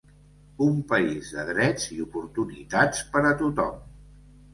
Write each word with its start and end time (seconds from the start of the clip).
"Un 0.67 0.77
país 0.93 1.27
de 1.39 1.43
drets 1.49 1.85
i 1.95 1.97
oportunitats 2.05 3.03
per 3.13 3.23
a 3.33 3.35
tothom" 3.43 3.77